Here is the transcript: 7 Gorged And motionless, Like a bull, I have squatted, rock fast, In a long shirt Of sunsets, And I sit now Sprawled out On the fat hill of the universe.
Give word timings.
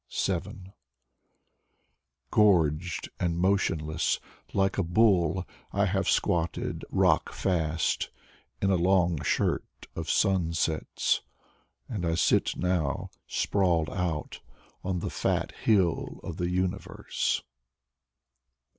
7 0.09 0.73
Gorged 2.31 3.09
And 3.19 3.37
motionless, 3.37 4.19
Like 4.51 4.79
a 4.79 4.83
bull, 4.83 5.47
I 5.71 5.85
have 5.85 6.09
squatted, 6.09 6.83
rock 6.89 7.31
fast, 7.31 8.09
In 8.63 8.71
a 8.71 8.77
long 8.77 9.21
shirt 9.23 9.85
Of 9.95 10.09
sunsets, 10.09 11.21
And 11.87 12.03
I 12.03 12.15
sit 12.15 12.57
now 12.57 13.11
Sprawled 13.27 13.91
out 13.91 14.39
On 14.83 15.01
the 15.01 15.11
fat 15.11 15.51
hill 15.65 16.19
of 16.23 16.37
the 16.37 16.49
universe. 16.49 17.43